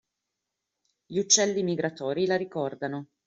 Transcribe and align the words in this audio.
Gli 1.05 1.19
uccelli 1.19 1.61
migratori 1.61 2.25
la 2.25 2.35
ricordano 2.35 3.09